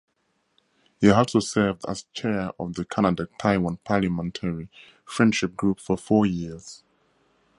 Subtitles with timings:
[0.99, 4.67] He also served as chair of the Canada-Taiwan Parliamentary
[5.05, 6.83] Friendship Group for four years.